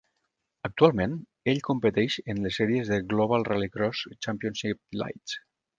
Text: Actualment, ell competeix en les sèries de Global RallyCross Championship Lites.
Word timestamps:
Actualment, 0.69 1.13
ell 1.53 1.61
competeix 1.67 2.17
en 2.35 2.41
les 2.47 2.59
sèries 2.63 2.91
de 2.95 3.01
Global 3.13 3.49
RallyCross 3.53 4.05
Championship 4.29 5.03
Lites. 5.03 5.43